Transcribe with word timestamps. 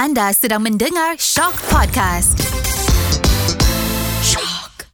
Anda 0.00 0.32
sedang 0.32 0.64
mendengar 0.64 1.20
Shock 1.20 1.60
Podcast. 1.68 2.40
Shock. 4.24 4.88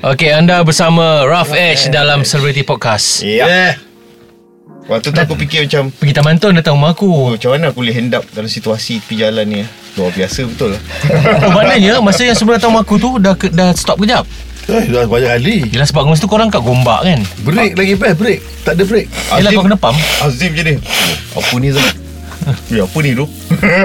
Okey, 0.00 0.32
anda 0.32 0.64
bersama 0.64 1.28
Rough 1.28 1.52
Edge 1.52 1.92
dalam 1.92 2.24
Celebrity 2.24 2.64
Podcast. 2.64 3.20
Ya. 3.20 3.44
Eh, 3.44 3.89
Waktu 4.90 5.14
tu 5.14 5.20
aku 5.22 5.34
fikir 5.38 5.70
macam 5.70 5.94
Pergi 5.94 6.12
Taman 6.18 6.36
Tun 6.42 6.58
datang 6.58 6.74
rumah 6.74 6.90
oh, 6.90 6.98
aku. 6.98 7.10
Macam 7.38 7.54
mana 7.54 7.70
aku 7.70 7.86
boleh 7.86 7.94
hand 7.94 8.10
up 8.10 8.26
Dalam 8.34 8.50
situasi 8.50 8.98
tepi 8.98 9.22
jalan 9.22 9.46
ni 9.46 9.62
Luar 9.94 10.10
biasa 10.10 10.50
betul 10.50 10.74
lah 10.74 10.82
Oh, 11.46 11.50
maknanya 11.54 12.02
masa 12.02 12.26
yang 12.26 12.34
sebelum 12.34 12.58
datang 12.58 12.74
rumah 12.74 12.82
aku 12.82 12.98
tu 12.98 13.10
dah 13.22 13.38
dah 13.38 13.70
stop 13.78 14.02
kejap. 14.02 14.26
eh 14.70 14.86
dah 14.86 15.02
banyak 15.06 15.30
kali. 15.38 15.56
Yelah 15.74 15.86
sebab 15.86 16.06
masa 16.06 16.22
tu 16.22 16.30
korang 16.30 16.46
kat 16.46 16.62
gombak 16.62 17.02
kan. 17.02 17.20
Break 17.42 17.74
lagi 17.74 17.94
best 17.98 18.16
break. 18.22 18.38
Tak 18.62 18.78
ada 18.78 18.82
break. 18.86 19.06
Yelah 19.34 19.50
kau 19.50 19.66
kena 19.66 19.78
pump. 19.78 19.98
Azim 20.22 20.54
je 20.54 20.62
ni 20.62 20.74
oh, 21.34 21.42
Apa 21.42 21.54
ni 21.58 21.74
Zam 21.74 21.99
Ya 22.70 22.86
apa 22.86 22.98
ni 23.02 23.16
tu 23.16 23.26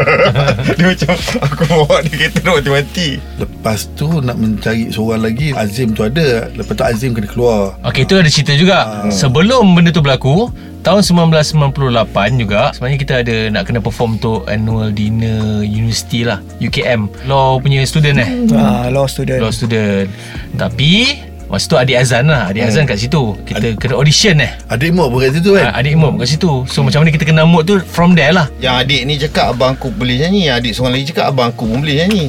Dia 0.78 0.86
macam 0.92 1.14
Aku 1.42 1.64
bawa 1.68 2.02
dia 2.05 2.16
kereta 2.16 2.40
nak 2.46 2.54
mati-mati 2.62 3.10
Lepas 3.38 3.90
tu 3.98 4.08
nak 4.22 4.38
mencari 4.38 4.90
seorang 4.94 5.22
lagi 5.26 5.52
Azim 5.55 5.91
tu 5.94 6.05
ada 6.05 6.50
Lepas 6.54 6.74
tu 6.74 6.84
Azim 6.86 7.12
kena 7.14 7.28
keluar 7.28 7.76
Okey, 7.86 8.04
tu 8.05 8.18
ada 8.18 8.30
cerita 8.30 8.54
juga. 8.58 9.08
Sebelum 9.14 9.78
benda 9.78 9.94
tu 9.94 10.02
berlaku, 10.02 10.50
tahun 10.86 11.02
1998 11.02 12.41
juga, 12.41 12.70
sebenarnya 12.74 13.00
kita 13.02 13.14
ada 13.26 13.36
nak 13.50 13.64
kena 13.66 13.80
perform 13.82 14.22
untuk 14.22 14.46
annual 14.46 14.94
dinner 14.94 15.66
university 15.66 16.22
lah, 16.22 16.41
UKM. 16.62 17.10
Law 17.26 17.57
punya 17.57 17.82
student 17.85 18.22
eh. 18.22 18.29
Ah, 18.54 18.90
law 18.94 19.10
student. 19.10 19.41
Law 19.41 19.50
student. 19.50 20.10
Tapi 20.57 21.24
Masa 21.46 21.65
tu 21.65 21.76
adik 21.76 21.93
Azan 21.96 22.26
lah. 22.26 22.49
Adik 22.49 22.65
Azan 22.65 22.84
kat 22.84 22.98
situ. 22.98 23.38
Kita 23.43 23.77
kena 23.77 23.96
audition 23.96 24.34
eh. 24.38 24.51
Adik 24.65 24.91
Mok 24.91 25.07
pun 25.07 25.18
kat 25.21 25.32
situ 25.32 25.54
kan? 25.54 25.70
Ah, 25.70 25.77
Adik 25.77 25.93
Imam 25.93 26.18
kat 26.18 26.27
situ. 26.27 26.65
So 26.65 26.82
macam 26.82 27.01
mana 27.01 27.13
kita 27.13 27.24
kena 27.24 27.46
mood 27.46 27.63
tu 27.63 27.77
From 27.85 28.12
there 28.12 28.34
lah. 28.34 28.49
Yang 28.57 28.76
adik 28.82 29.01
ni 29.05 29.13
cakap 29.18 29.54
Abang 29.54 29.73
aku 29.73 29.88
boleh 29.90 30.18
nyanyi. 30.18 30.49
Yang 30.49 30.55
adik 30.57 30.71
seorang 30.73 30.93
lagi 30.93 31.05
cakap 31.07 31.26
Abang 31.29 31.48
aku 31.49 31.63
pun 31.66 31.77
boleh 31.79 31.96
nyanyi. 32.01 32.23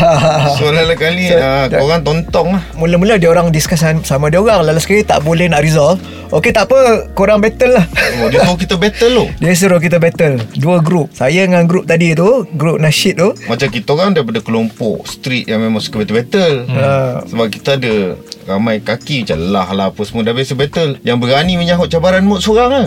So 0.58 0.68
lain 0.68 0.92
kali 0.92 1.24
So, 1.28 1.36
uh, 1.36 1.64
that- 1.66 1.78
Korang 1.78 2.02
tontong 2.02 2.48
lah. 2.52 2.62
Mula-mula 2.74 3.14
dia 3.16 3.28
orang 3.28 3.48
discuss 3.50 3.80
sama 4.02 4.28
dia 4.28 4.40
orang. 4.40 4.64
Lalu 4.64 4.80
sekali 4.80 5.02
tak 5.02 5.22
boleh 5.22 5.46
nak 5.46 5.62
resolve. 5.62 6.02
Okey 6.28 6.50
tak 6.50 6.66
apa. 6.66 7.06
Korang 7.14 7.38
battle 7.38 7.78
lah. 7.78 7.86
Oh, 8.18 8.26
Dia 8.26 8.42
suruh 8.42 8.58
kita 8.58 8.74
battle 8.74 9.12
loh 9.12 9.28
Dia 9.40 9.54
suruh 9.54 9.78
kita 9.78 9.96
battle. 9.96 10.42
Dua 10.54 10.80
grup 10.80 11.12
Saya 11.12 11.44
dengan 11.44 11.64
grup 11.64 11.84
tadi 11.84 12.12
tu 12.12 12.42
Grup 12.50 12.76
nasyid 12.76 13.14
tu. 13.14 13.30
Macam 13.46 13.68
kita 13.68 13.88
orang 13.92 14.10
daripada 14.10 14.40
kelompok 14.40 15.06
street 15.06 15.46
yang 15.46 15.62
memang 15.62 15.78
suka 15.78 16.02
battle-battle. 16.02 16.66
Ah. 16.68 17.22
Sebab 17.22 17.46
kita 17.48 17.78
ada 17.78 18.18
ramai 18.56 18.80
kaki 18.80 19.26
macam 19.26 19.38
lah 19.52 19.68
lah 19.74 19.86
apa 19.92 20.00
semua 20.06 20.24
dah 20.24 20.32
biasa 20.32 20.54
battle. 20.54 20.96
Yang 21.02 21.18
berani 21.18 21.52
menyahut 21.58 21.88
cabaran 21.90 22.22
mood 22.24 22.40
seorang 22.40 22.70
lah. 22.70 22.86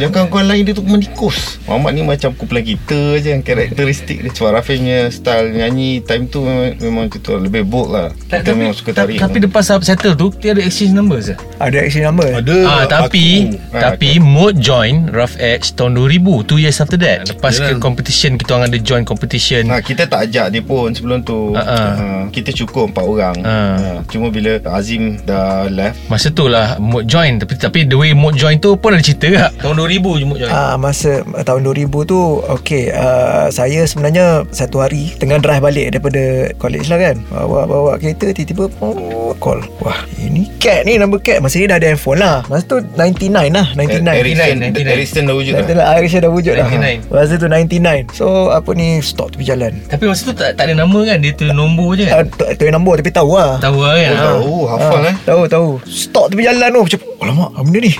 yang 0.00 0.10
kawan-kawan 0.10 0.46
lain 0.50 0.62
dia 0.66 0.74
tu 0.74 0.82
menikus. 0.82 1.62
Muhammad 1.68 1.92
ni 1.94 2.02
macam 2.02 2.34
kumpulan 2.34 2.64
kita 2.64 3.20
je 3.22 3.28
yang 3.36 3.42
karakteristik 3.44 4.24
dia. 4.24 4.30
Sebab 4.34 4.50
Rafiq 4.56 4.78
punya 4.82 5.10
style 5.10 5.50
nyanyi 5.50 5.98
time 6.04 6.30
tu 6.30 6.46
memang, 6.46 6.78
memang 6.78 7.04
tu 7.10 7.32
lebih 7.34 7.66
bold 7.66 7.90
lah. 7.90 8.08
Kita 8.30 8.54
memang 8.54 8.74
suka 8.74 8.94
tarik. 8.94 9.18
Tapi 9.18 9.42
lepas 9.42 9.66
settle 9.82 10.14
tu 10.14 10.30
Dia 10.38 10.54
ada 10.54 10.62
exchange 10.62 10.94
numbers 10.94 11.30
eh? 11.30 11.38
Ada 11.58 11.82
action 11.82 12.02
number 12.06 12.26
Ada 12.26 12.56
Ah, 12.66 12.84
tapi 12.86 13.50
aku. 13.50 13.76
Ah, 13.76 13.80
tapi 13.92 14.18
Mood 14.22 14.58
join 14.58 15.10
Rough 15.10 15.34
Edge 15.38 15.74
tahun 15.74 15.98
2000 15.98 16.46
2 16.46 16.62
years 16.62 16.78
after 16.78 16.98
that 16.98 17.26
Lepas 17.28 17.58
ke 17.58 17.74
Yalah. 17.74 17.82
competition 17.82 18.38
Kita 18.38 18.56
orang 18.56 18.70
ada 18.70 18.78
join 18.80 19.02
competition 19.02 19.66
Ha, 19.66 19.82
kita 19.82 20.06
tak 20.06 20.30
ajak 20.30 20.46
dia 20.54 20.62
pun 20.62 20.94
sebelum 20.94 21.20
tu. 21.26 21.52
Ah, 21.52 21.60
ah. 21.60 21.92
Ha, 21.96 22.06
kita 22.30 22.54
cukup 22.54 22.94
empat 22.94 23.04
orang. 23.04 23.36
Ah. 23.42 23.76
Ha, 23.76 23.88
cuma 24.08 24.30
bila 24.30 24.62
Azim 24.96 25.20
dah 25.28 25.68
left. 25.68 26.00
Masa 26.08 26.32
tu 26.32 26.48
lah 26.48 26.80
Mood 26.80 27.04
join. 27.04 27.36
Tapi 27.36 27.60
tapi 27.60 27.84
the 27.84 28.00
way 28.00 28.16
Mood 28.16 28.40
join 28.40 28.56
tu 28.56 28.72
pun 28.80 28.96
ada 28.96 29.04
cerita 29.04 29.28
tak 29.28 29.60
Tahun 29.60 29.76
2000 29.76 29.92
je 29.92 30.24
Mood 30.24 30.38
join. 30.40 30.48
Ah 30.48 30.80
masa 30.80 31.20
uh, 31.20 31.44
tahun 31.44 31.68
2000 31.68 31.92
tu 32.08 32.18
okey 32.40 32.96
uh, 32.96 33.52
saya 33.52 33.84
sebenarnya 33.84 34.48
satu 34.56 34.80
hari 34.80 35.12
tengah 35.20 35.36
drive 35.36 35.60
balik 35.60 35.92
daripada 35.92 36.48
college 36.56 36.88
lah 36.88 36.96
kan. 36.96 37.16
Bawa 37.28 37.68
bawa 37.68 37.92
kereta 38.00 38.32
tiba-tiba 38.32 38.72
oh, 38.80 39.36
call. 39.36 39.60
Wah 39.84 40.00
ini 40.16 40.48
cat 40.56 40.88
ni 40.88 40.96
number 40.96 41.20
cat. 41.20 41.44
Masa 41.44 41.60
ni 41.60 41.68
dah 41.68 41.76
ada 41.76 41.92
handphone 41.92 42.24
lah. 42.24 42.40
Masa 42.48 42.64
tu 42.64 42.80
99 42.80 43.52
lah 43.52 43.66
99 43.76 44.16
Ericsson, 44.16 44.56
99. 44.64 44.96
Ericsson 44.96 45.22
dah 45.28 45.34
wujud 45.36 45.52
Dah 45.52 45.60
lah. 45.60 45.76
dah 45.76 45.86
Aisyah 46.00 46.20
dah 46.24 46.30
wujud 46.32 46.54
dah 46.56 46.68
99. 46.72 47.12
Masa 47.12 47.32
tu 47.36 47.48
99 47.52 48.16
So 48.16 48.48
apa 48.48 48.70
ni 48.72 49.04
Stop 49.04 49.36
tepi 49.36 49.44
jalan 49.44 49.76
Tapi 49.92 50.08
masa 50.08 50.22
tu 50.24 50.32
tak, 50.32 50.56
tak 50.56 50.64
ada 50.72 50.74
nama 50.78 50.98
kan? 51.04 51.20
Dia 51.20 51.32
tu 51.36 51.44
nombor 51.52 52.00
je 52.00 52.08
uh, 52.08 52.24
kan 52.24 52.24
tu, 52.32 52.44
tu 52.56 52.62
yang 52.64 52.80
nombor 52.80 52.96
Tapi 52.96 53.10
tahu 53.12 53.36
lah. 53.36 53.60
Tahu 53.60 53.78
lah 53.82 53.94
kan? 53.98 54.12
Oh, 54.16 54.22
tahu, 54.22 54.56
hafal 54.88 55.02
Ah, 55.02 55.10
eh. 55.10 55.16
Tahu 55.22 55.42
tahu. 55.46 55.68
Stop 55.84 56.30
tepi 56.30 56.42
jalan 56.42 56.68
tu. 56.70 56.82
Macam 56.82 57.00
Alamak 57.16 57.50
apa 57.50 57.62
benda 57.62 57.78
ni. 57.80 57.92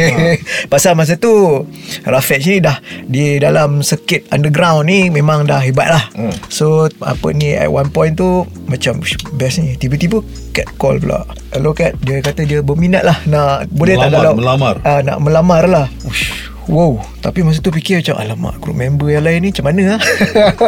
Pasal 0.72 0.96
masa 0.96 1.14
tu 1.14 1.62
Rafiq 2.02 2.40
ni 2.40 2.56
dah 2.58 2.80
Di 3.04 3.36
dalam 3.36 3.78
Circuit 3.80 4.24
underground 4.28 4.88
ni 4.88 5.06
Memang 5.06 5.44
dah 5.44 5.60
hebat 5.60 5.86
lah. 5.86 6.04
Hmm. 6.12 6.32
So 6.48 6.88
Apa 6.98 7.30
ni 7.30 7.52
At 7.52 7.68
one 7.68 7.88
point 7.88 8.12
tu 8.12 8.42
Macam 8.64 8.98
"Ush, 8.98 9.14
Best 9.32 9.60
ni. 9.60 9.76
Tiba-tiba 9.76 10.24
Cat 10.50 10.66
call 10.76 10.98
pula. 10.98 11.22
Hello 11.52 11.70
Cat. 11.70 11.94
Dia 12.00 12.18
kata 12.18 12.42
dia 12.42 12.58
berminat 12.58 13.04
lah 13.04 13.18
Nak 13.24 13.68
Boleh 13.70 13.94
tak 13.94 14.08
Melamar, 14.08 14.22
kalau 14.24 14.34
melamar. 14.34 14.74
Ah, 14.82 15.00
Nak 15.00 15.18
melamar 15.20 15.62
lah. 15.68 15.86
Ush, 16.02 16.45
Wow 16.66 16.98
Tapi 17.22 17.46
masa 17.46 17.62
tu 17.62 17.70
fikir 17.70 18.02
macam 18.02 18.18
Alamak 18.18 18.54
group 18.58 18.74
member 18.74 19.06
yang 19.06 19.22
lain 19.22 19.46
ni 19.46 19.48
Macam 19.54 19.66
mana 19.70 19.82
lah 19.96 20.00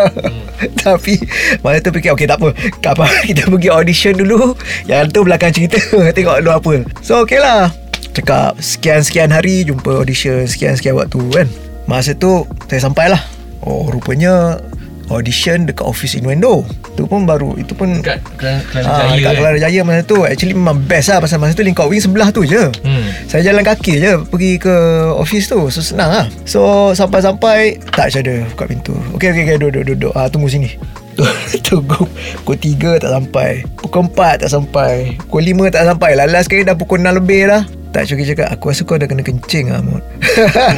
Tapi 0.87 1.19
Masa 1.59 1.83
tu 1.83 1.91
fikir 1.91 2.15
Okay 2.15 2.27
tak 2.31 2.39
apa. 2.39 2.55
Apa 2.87 3.07
Kita 3.29 3.51
pergi 3.51 3.69
audition 3.71 4.15
dulu. 4.15 4.55
Yang 4.87 5.11
tu 5.11 5.21
belakang 5.27 5.51
cerita 5.51 5.79
Tengok 6.17 6.39
dulu 6.43 6.53
apa. 6.55 6.73
So 7.03 7.27
okay 7.27 7.43
lah. 7.43 7.75
Cakap 8.15 8.63
Sekian-sekian 8.63 9.35
hari 9.35 9.67
Jumpa 9.67 10.07
audition 10.07 10.47
Sekian-sekian 10.47 10.95
waktu 10.95 11.19
kan? 11.35 11.47
Masa 11.91 12.15
tu 12.15 12.47
Saya 12.71 12.87
sampai 12.87 13.11
lah. 13.11 13.23
Oh 13.67 13.91
rupanya 13.91 14.63
Audition 15.09 15.65
dekat 15.65 15.85
office 15.85 16.15
Innuendo. 16.15 16.63
Tu 16.93 17.05
pun 17.05 17.25
baru 17.25 17.57
Itu 17.57 17.73
pun 17.73 18.01
Dekat 18.01 18.21
Kelana 18.37 18.61
Ah, 18.85 19.09
Jaya 19.09 19.17
dekat 19.17 19.33
Kelana 19.41 19.59
Jaya 19.59 19.81
masa 19.81 20.03
tu. 20.05 20.23
Actually 20.23 20.53
memang 20.53 20.85
best 20.85 21.09
lah 21.09 21.19
Pasal 21.19 21.41
masa 21.41 21.57
tu 21.57 21.65
Lingkar 21.65 21.89
Wing 21.89 21.99
sebelah 21.99 22.29
tu 22.29 22.45
je. 22.45 22.69
Hmm. 22.85 23.09
Saya 23.25 23.41
jalan 23.49 23.65
kaki 23.65 23.93
je 23.99 24.13
Pergi 24.29 24.61
ke 24.61 24.75
office 25.17 25.49
tu. 25.49 25.59
So 25.73 25.81
senang 25.81 26.13
lah. 26.13 26.27
So 26.45 26.93
sampai-sampai 26.93 27.81
Tak 27.89 28.13
ada 28.15 28.45
Buka 28.53 28.69
pintu. 28.69 28.93
Okay 29.17 29.33
okay, 29.33 29.49
okay 29.49 29.57
Duduk 29.57 29.83
duduk, 29.83 29.97
duduk. 29.97 30.13
Ah, 30.13 30.29
Tunggu 30.29 30.53
sini. 30.53 30.77
Tunggu. 31.67 32.07
Pukul 32.45 32.57
3 32.61 33.03
tak 33.03 33.11
sampai. 33.11 33.67
Pukul 33.75 34.07
4 34.13 34.45
tak 34.47 34.51
sampai. 34.53 35.19
Pukul 35.27 35.43
5 35.51 35.75
tak 35.75 35.83
sampai 35.89 36.11
Lalas 36.15 36.47
sekali 36.47 36.63
dah 36.63 36.79
pukul 36.79 37.03
6 37.03 37.11
lebih 37.19 37.51
dah 37.51 37.63
tak 37.89 38.05
cuki 38.05 38.25
cakap 38.35 38.49
Aku 38.53 38.71
rasa 38.71 38.85
kau 38.85 39.01
dah 39.01 39.09
kena 39.09 39.25
kencing 39.25 39.73
lah 39.73 39.81
Mut 39.81 40.05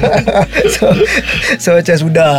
so, 0.75 0.95
so 1.59 1.69
macam 1.75 1.97
sudah 1.99 2.33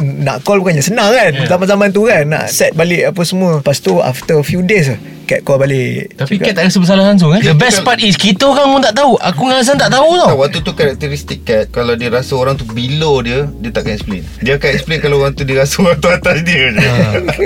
Nak 0.00 0.44
call 0.44 0.60
bukannya 0.60 0.84
senang 0.84 1.12
kan? 1.12 1.32
Yeah. 1.32 1.48
Zaman-zaman 1.48 1.88
tu 1.90 2.04
kan 2.04 2.28
Nak 2.28 2.52
set 2.52 2.76
balik 2.76 3.12
apa 3.12 3.22
semua. 3.24 3.64
Lepas 3.64 3.80
tu 3.80 3.98
after 4.00 4.40
a 4.40 4.44
few 4.44 4.60
days 4.60 4.92
Cat 5.30 5.46
call 5.46 5.62
balik 5.62 6.10
Tapi 6.18 6.42
Kat 6.42 6.58
tak 6.58 6.66
rasa 6.66 6.82
bersalah 6.82 7.06
langsung 7.06 7.30
eh? 7.30 7.38
The 7.38 7.54
best 7.54 7.86
part 7.86 8.02
is 8.02 8.18
Kita 8.18 8.50
orang 8.50 8.66
pun 8.66 8.82
tak 8.82 8.98
tahu. 8.98 9.14
Aku 9.14 9.46
dengan 9.46 9.62
Azan 9.62 9.78
tak 9.78 9.94
tahu 9.94 10.18
tau. 10.18 10.34
Waktu 10.34 10.58
tu 10.58 10.74
karakteristik 10.74 11.46
cat 11.46 11.70
Kalau 11.70 11.94
dia 11.94 12.10
rasa 12.10 12.34
orang 12.34 12.58
tu 12.58 12.66
below 12.66 13.22
dia 13.22 13.46
Dia 13.62 13.70
takkan 13.70 13.94
explain. 13.94 14.26
Dia 14.42 14.58
akan 14.58 14.70
explain 14.74 14.98
kalau 14.98 15.22
orang 15.22 15.38
tu 15.38 15.46
Dia 15.46 15.62
rasa 15.62 15.86
orang 15.86 16.02
tu 16.02 16.10
atas 16.10 16.42
dia 16.42 16.74
je. 16.74 16.82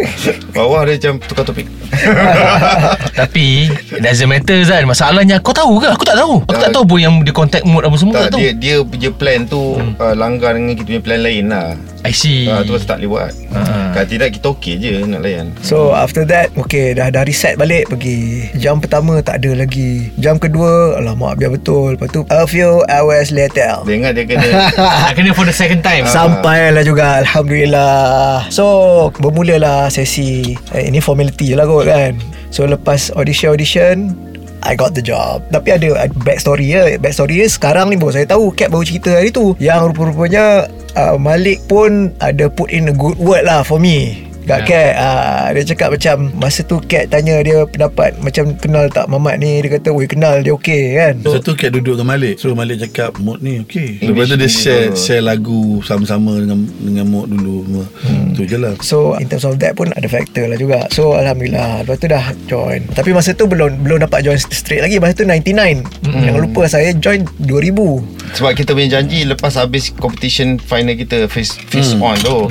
Bawah 0.57 0.89
dia 0.89 0.97
macam 0.97 1.21
Tukar 1.21 1.45
topik. 1.45 1.69
Tapi 3.21 3.69
doesn't 4.01 4.33
matter 4.33 4.57
Zan. 4.65 4.89
Masalahnya 4.89 5.37
kau 5.45 5.53
tahu 5.53 5.77
ke? 5.77 5.93
Aku 5.93 6.09
tak 6.09 6.17
tahu. 6.17 6.41
Aku 6.49 6.57
tak 6.57 6.73
Tak. 6.73 6.81
tahu 6.81 6.85
pun 6.89 6.99
Yang 7.05 7.13
dia 7.29 7.35
contact 7.37 7.65
mode 7.69 7.85
apa 7.85 7.97
semua 8.01 8.15
tak, 8.17 8.23
Tak 8.25 8.31
tahu. 8.33 8.41
dia 8.41 8.51
dia 8.57 8.77
punya 8.81 9.11
plan 9.13 9.45
tu 9.45 9.77
hmm. 9.77 10.01
uh, 10.01 10.15
Langgar 10.17 10.57
dengan 10.57 10.73
kita 10.73 10.89
punya 10.89 11.03
plan 11.05 11.21
lain 11.21 11.53
lah. 11.53 11.77
I 12.01 12.13
see. 12.17 12.49
Uh, 12.49 12.65
Tu 12.65 12.73
pasal 12.73 12.89
tak 12.89 12.97
boleh 13.05 13.11
buat 13.13 13.31
Ah. 13.55 13.95
Kalau 13.95 14.07
tidak 14.11 14.29
kita 14.35 14.47
okey 14.51 14.75
je 14.83 14.93
Nak 15.07 15.21
layan. 15.23 15.47
So 15.63 15.95
after 15.95 16.27
that 16.27 16.51
Okay 16.59 16.93
dah 16.93 17.09
dah 17.09 17.23
reset 17.23 17.55
balik 17.55 17.87
Pergi 17.87 18.51
Jam 18.59 18.83
pertama 18.83 19.23
tak 19.23 19.41
ada 19.41 19.55
lagi. 19.65 20.11
Jam 20.19 20.43
kedua 20.43 20.99
Alamak 20.99 21.39
biar 21.39 21.55
betul. 21.55 21.95
Lepas 21.95 22.11
tu 22.11 22.27
A 22.29 22.45
few 22.45 22.83
hours 22.91 23.31
later. 23.31 23.81
Dia 23.87 23.95
ingat 23.95 24.13
dia 24.19 24.25
kena 24.27 24.49
Nak 25.07 25.13
kena 25.15 25.31
for 25.33 25.47
the 25.47 25.55
second 25.55 25.81
time. 25.87 26.05
Sampailah 26.11 26.83
juga 26.83 27.23
Alhamdulillah. 27.23 28.51
So 28.51 29.09
Bermulalah 29.23 29.89
sesi 29.89 30.59
eh, 30.75 30.91
Ini 30.91 30.99
formality 30.99 31.55
je 31.55 31.57
lah 31.57 31.65
kot 31.65 31.87
kan. 31.87 32.19
So 32.51 32.67
lepas 32.67 33.11
audition-audition 33.15 34.34
I 34.65 34.73
got 34.75 34.97
the 34.97 35.05
job. 35.05 35.45
Tapi 35.53 35.77
ada, 35.77 36.09
ada 36.09 36.15
backstory 36.25 36.73
ya. 36.73 36.97
Backstory 36.97 37.45
dia 37.45 37.49
sekarang 37.49 37.93
ni 37.93 38.01
baru 38.01 38.17
saya 38.17 38.27
tahu 38.27 38.51
Cap 38.57 38.73
baru 38.73 38.85
cerita 38.85 39.13
hari 39.13 39.29
tu. 39.29 39.53
Yang 39.61 39.93
rupa-rupanya 39.93 40.67
uh, 40.97 41.17
Malik 41.21 41.61
pun 41.69 42.17
Ada 42.19 42.49
put 42.49 42.73
in 42.73 42.89
a 42.89 42.95
good 42.97 43.21
word 43.21 43.45
lah 43.45 43.61
for 43.61 43.77
me 43.77 44.25
Kak 44.45 44.69
Kat 44.69 44.93
uh, 45.01 45.47
Dia 45.57 45.63
cakap 45.65 45.89
macam 45.97 46.17
Masa 46.37 46.61
tu 46.61 46.77
Kat 46.85 47.09
tanya 47.09 47.41
dia 47.41 47.65
pendapat 47.65 48.21
Macam 48.21 48.53
kenal 48.61 48.93
tak 48.93 49.09
Mamat 49.09 49.41
ni 49.41 49.65
Dia 49.65 49.81
kata 49.81 49.89
Weh 49.97 50.05
kenal 50.05 50.45
dia 50.45 50.53
okey 50.53 51.01
kan? 51.01 51.15
Masa 51.25 51.41
tu 51.41 51.57
Kat 51.57 51.73
duduk 51.73 51.97
dengan 51.97 52.13
Malik 52.13 52.37
So 52.37 52.53
Malik 52.53 52.85
cakap 52.85 53.17
Mood 53.17 53.41
ni 53.41 53.65
okey. 53.65 54.05
Lepas 54.05 54.29
tu 54.29 54.37
dia 54.37 54.51
share 54.51 54.85
dulu. 54.93 55.01
Share 55.01 55.23
lagu 55.25 55.61
Sama-sama 55.89 56.37
dengan 56.37 56.61
Dengan 56.77 57.07
Mood 57.09 57.33
dulu 57.33 57.57
semua. 57.65 57.85
Hmm. 58.05 58.27
Tu 58.37 58.43
je 58.45 58.57
lah. 58.61 58.75
So 58.85 59.17
in 59.17 59.27
terms 59.33 59.49
of 59.49 59.57
that 59.65 59.73
pun 59.75 59.89
Ada 59.97 60.09
factor 60.13 60.45
lah 60.45 60.61
juga. 60.61 60.85
So 60.93 61.17
Alhamdulillah. 61.17 61.89
Lepas 61.89 61.97
tu 61.97 62.07
dah 62.13 62.25
join. 62.45 62.85
Tapi 62.93 63.11
masa 63.17 63.33
tu 63.33 63.49
belum 63.49 63.81
Belum 63.81 64.05
dapat 64.05 64.21
join 64.29 64.37
straight 64.37 64.85
lagi. 64.85 65.01
Masa 65.01 65.17
tu 65.17 65.25
99 65.25 66.05
Jangan 66.05 66.41
lupa 66.41 66.69
saya 66.69 66.93
join 66.93 67.25
2000 67.41 68.37
Sebab 68.37 68.53
kita 68.53 68.77
punya 68.77 69.01
janji 69.01 69.25
Lepas 69.25 69.57
habis 69.57 69.89
competition 69.97 70.61
final 70.61 70.93
kita 70.93 71.25
Face, 71.33 71.57
face 71.73 71.97
on 71.97 72.17
tu. 72.21 72.51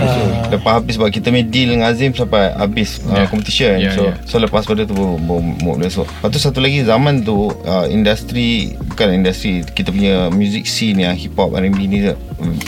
Lepas 0.49 0.81
habis 0.81 0.97
Sebab 0.97 1.13
kita 1.13 1.29
punya 1.29 1.45
deal 1.45 1.69
dengan 1.77 1.82
Azim 1.83 2.11
Sampai 2.15 2.51
habis 2.55 3.03
uh, 3.05 3.27
competition 3.27 3.79
Yeah, 3.79 3.95
So 3.95 4.01
yeah. 4.07 4.15
so 4.23 4.35
lepas 4.39 4.63
pada 4.63 4.87
tu 4.87 4.95
Baru 4.95 5.19
baru 5.19 5.41
mood 5.41 5.83
dia 5.83 5.89
so. 5.91 6.07
Lepas 6.07 6.29
tu 6.31 6.39
satu 6.39 6.59
lagi 6.63 6.83
Zaman 6.87 7.23
tu 7.23 7.51
uh, 7.51 7.85
Industri 7.87 8.75
Bukan 8.79 9.13
industri 9.13 9.65
Kita 9.67 9.91
punya 9.91 10.31
music 10.31 10.65
scene 10.69 11.03
Yang 11.03 11.27
hip 11.27 11.35
hop 11.35 11.53
R&B 11.53 11.79
ni 11.87 11.99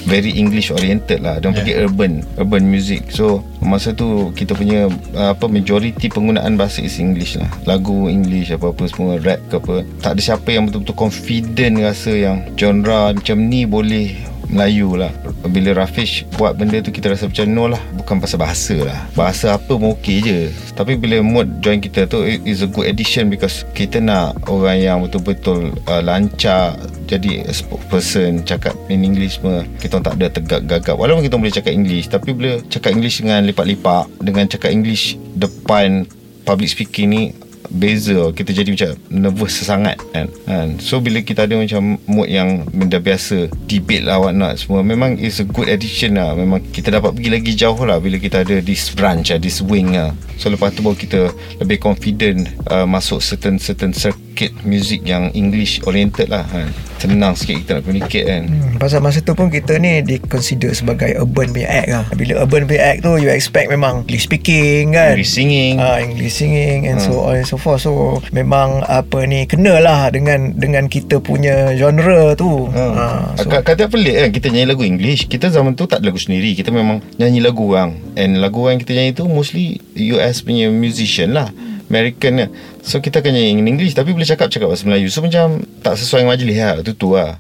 Very 0.08 0.36
English 0.36 0.72
oriented 0.72 1.24
lah 1.24 1.40
Dia 1.40 1.52
yeah. 1.52 1.56
pergi 1.56 1.74
urban 1.82 2.12
Urban 2.40 2.64
music 2.68 3.12
So 3.12 3.44
Masa 3.64 3.96
tu 3.96 4.32
Kita 4.36 4.54
punya 4.54 4.92
uh, 5.16 5.32
Apa 5.34 5.48
Majority 5.48 6.12
penggunaan 6.12 6.60
bahasa 6.60 6.84
is 6.84 7.00
English 7.00 7.40
lah 7.40 7.50
Lagu 7.66 8.08
English 8.12 8.52
Apa-apa 8.52 8.84
semua 8.92 9.18
Rap 9.20 9.40
ke 9.48 9.56
apa 9.58 9.76
Tak 10.04 10.12
ada 10.18 10.22
siapa 10.22 10.50
yang 10.52 10.68
betul-betul 10.68 10.96
confident 10.96 11.82
Rasa 11.82 12.14
yang 12.14 12.38
Genre 12.60 13.16
macam 13.16 13.38
ni 13.48 13.64
boleh 13.66 14.35
Melayu 14.50 14.98
lah. 14.98 15.12
Bila 15.46 15.86
Rafish 15.86 16.26
buat 16.36 16.58
benda 16.58 16.82
tu 16.82 16.90
Kita 16.90 17.12
rasa 17.12 17.30
macam 17.30 17.46
no 17.50 17.66
lah. 17.70 17.82
Bukan 17.98 18.22
pasal 18.22 18.42
bahasa 18.42 18.76
lah. 18.82 19.00
Bahasa 19.18 19.56
apa 19.58 19.74
pun 19.76 19.94
okey 19.98 20.18
je. 20.22 20.40
Tapi 20.76 21.00
bila 21.00 21.24
Mood 21.24 21.64
join 21.64 21.80
kita 21.80 22.06
tu 22.06 22.22
it 22.22 22.44
Is 22.44 22.62
a 22.62 22.70
good 22.70 22.86
addition 22.86 23.32
Because 23.32 23.64
kita 23.74 24.04
nak 24.04 24.36
Orang 24.52 24.78
yang 24.78 25.00
betul-betul 25.02 25.72
uh, 25.88 26.02
Lancar 26.04 26.76
Jadi 27.08 27.48
spokesperson 27.50 28.44
Cakap 28.44 28.76
in 28.92 29.08
English 29.08 29.40
semua 29.40 29.64
Kita 29.80 30.04
tak 30.04 30.20
ada 30.20 30.28
tegak 30.28 30.68
gagap 30.68 31.00
Walaupun 31.00 31.24
kita 31.24 31.36
boleh 31.40 31.54
cakap 31.56 31.72
English 31.72 32.12
Tapi 32.12 32.36
bila 32.36 32.60
cakap 32.68 32.92
English 32.92 33.24
dengan 33.24 33.48
lipat-lipat 33.48 34.12
Dengan 34.20 34.46
cakap 34.52 34.70
English 34.70 35.16
Depan 35.40 36.06
Public 36.46 36.70
speaking 36.70 37.08
ni 37.10 37.24
beza 37.70 38.32
kita 38.32 38.52
jadi 38.52 38.70
macam 38.72 38.90
nervous 39.10 39.62
sangat 39.62 39.98
kan, 40.12 40.28
kan? 40.48 40.78
So 40.82 41.02
bila 41.02 41.22
kita 41.22 41.46
ada 41.46 41.58
macam 41.58 41.98
mood 42.06 42.30
yang 42.30 42.66
benda 42.70 43.02
biasa 43.02 43.50
debate 43.66 44.06
lah 44.06 44.22
what 44.22 44.36
not 44.38 44.58
semua 44.58 44.86
memang 44.86 45.18
is 45.18 45.42
a 45.42 45.46
good 45.48 45.70
addition 45.70 46.18
lah. 46.18 46.34
Memang 46.36 46.64
kita 46.72 46.94
dapat 46.94 47.16
pergi 47.16 47.30
lagi 47.32 47.52
jauh 47.56 47.82
lah 47.86 47.98
bila 48.02 48.18
kita 48.22 48.46
ada 48.46 48.62
this 48.62 48.92
branch 48.94 49.32
lah 49.32 49.40
this 49.40 49.62
wing 49.62 49.94
lah 49.94 50.14
so 50.36 50.52
lepas 50.52 50.72
tu 50.76 50.84
baru 50.84 50.98
kita 50.98 51.32
lebih 51.64 51.80
confident 51.80 52.48
uh, 52.68 52.84
masuk 52.84 53.24
certain 53.24 53.56
certain 53.60 53.96
circuit 54.36 54.52
music 54.68 55.08
yang 55.08 55.32
English 55.32 55.80
oriented 55.88 56.28
lah 56.28 56.44
kan 56.52 56.68
senang 57.00 57.32
sikit 57.38 57.56
kita 57.64 57.72
nak 57.80 57.84
communicate 57.88 58.28
kan 58.28 58.44
Hmm, 58.52 58.76
pasal 58.76 59.00
masa 59.00 59.24
tu 59.24 59.32
pun 59.32 59.48
kita 59.48 59.80
ni 59.80 60.04
di 60.04 60.20
consider 60.20 60.76
sebagai 60.76 61.16
urban 61.16 61.56
punya 61.56 61.70
act 61.70 61.90
lah. 61.92 62.06
Bila 62.18 62.44
urban 62.44 62.68
punya 62.68 62.82
act 62.92 63.06
tu 63.06 63.16
you 63.16 63.30
expect 63.32 63.72
memang 63.72 64.04
English 64.04 64.28
speaking 64.28 64.92
kan. 64.96 65.16
English 65.16 65.32
singing 65.32 65.80
Ah, 65.80 66.02
English 66.04 66.36
singing 66.36 66.90
and 66.90 67.00
so 67.00 67.24
on 67.24 67.40
and 67.40 67.48
so 67.48 67.56
forth. 67.56 67.84
So 67.86 68.20
memang 68.34 68.84
apa 68.90 69.24
ni 69.24 69.46
kena 69.46 69.80
lah 69.80 70.10
dengan 70.10 70.56
dengan 70.58 70.92
kita 70.92 71.22
punya 71.24 71.72
genre 71.78 72.34
tu. 72.36 72.68
Ha. 72.74 72.84
Ah, 72.96 73.22
so, 73.38 73.48
kata 73.48 73.88
pelik 73.88 74.16
kan 74.18 74.30
Kita 74.34 74.48
nyanyi 74.50 74.68
lagu 74.68 74.84
English 74.84 75.28
Kita 75.30 75.52
zaman 75.52 75.78
tu 75.78 75.86
tak 75.86 76.02
ada 76.02 76.10
lagu 76.10 76.20
sendiri 76.20 76.58
Kita 76.58 76.74
memang 76.74 77.04
nyanyi 77.20 77.40
lagu 77.44 77.72
orang 77.72 77.96
And 78.18 78.40
lagu 78.42 78.66
orang 78.66 78.82
kita 78.82 78.96
nyanyi 78.98 79.12
tu 79.14 79.28
Mostly 79.30 79.80
US 80.16 80.42
punya 80.42 80.72
musician 80.72 81.36
lah 81.36 81.52
American 81.96 82.34
lah 82.44 82.50
So 82.84 83.00
kita 83.00 83.24
nyanyi 83.24 83.56
in 83.56 83.68
English 83.72 83.96
Tapi 83.96 84.12
bila 84.12 84.28
cakap 84.28 84.52
Cakap 84.52 84.68
bahasa 84.68 84.84
Melayu. 84.84 85.08
So 85.08 85.24
macam 85.24 85.64
Tak 85.80 85.96
sesuai 85.96 86.28
majlis 86.28 86.60
lah. 86.60 86.84
Tu 86.84 86.92
tu 86.92 87.16
lah 87.16 87.40